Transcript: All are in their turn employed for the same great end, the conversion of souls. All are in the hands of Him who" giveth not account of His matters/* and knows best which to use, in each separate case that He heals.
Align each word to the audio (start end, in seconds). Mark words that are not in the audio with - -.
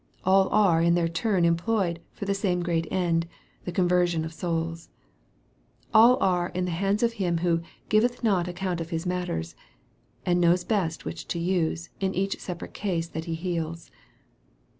All 0.25 0.49
are 0.49 0.81
in 0.81 0.95
their 0.95 1.07
turn 1.07 1.45
employed 1.45 2.01
for 2.11 2.25
the 2.25 2.33
same 2.33 2.63
great 2.63 2.87
end, 2.89 3.27
the 3.65 3.71
conversion 3.71 4.25
of 4.25 4.33
souls. 4.33 4.89
All 5.93 6.17
are 6.19 6.49
in 6.55 6.65
the 6.65 6.71
hands 6.71 7.03
of 7.03 7.13
Him 7.13 7.37
who" 7.45 7.61
giveth 7.89 8.23
not 8.23 8.47
account 8.47 8.81
of 8.81 8.89
His 8.89 9.05
matters/* 9.05 9.55
and 10.25 10.41
knows 10.41 10.63
best 10.63 11.05
which 11.05 11.27
to 11.27 11.37
use, 11.37 11.89
in 11.99 12.15
each 12.15 12.39
separate 12.39 12.73
case 12.73 13.09
that 13.09 13.25
He 13.25 13.35
heals. 13.35 13.91